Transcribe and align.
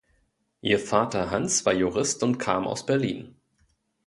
Ihr 0.61 0.79
Vater 0.79 1.29
Hans 1.29 1.63
war 1.67 1.73
Jurist 1.73 2.23
und 2.23 2.39
kam 2.39 2.65
aus 2.65 2.87
Berlin. 2.87 3.35